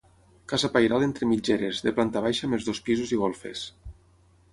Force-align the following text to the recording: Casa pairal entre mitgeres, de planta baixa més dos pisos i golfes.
Casa 0.51 0.69
pairal 0.77 1.03
entre 1.07 1.27
mitgeres, 1.31 1.81
de 1.87 1.93
planta 1.99 2.23
baixa 2.29 2.49
més 2.55 2.65
dos 2.71 2.81
pisos 2.89 3.13
i 3.19 3.21
golfes. 3.25 3.63